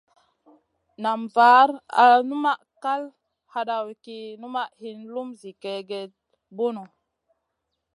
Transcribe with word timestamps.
Nan 1.01 1.21
var 1.35 1.69
al 2.03 2.19
numaʼ 2.29 2.43
ma 2.43 2.53
kal 2.83 3.03
hadawi 3.53 3.93
ki 4.05 4.17
numaʼ 4.41 4.69
hin 4.81 4.99
lum 5.13 5.29
zi 5.39 5.49
kègèda 5.61 6.13
bunu. 6.57 6.83